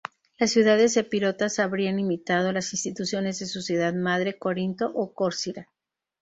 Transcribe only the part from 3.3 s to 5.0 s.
de su ciudad madre, Corinto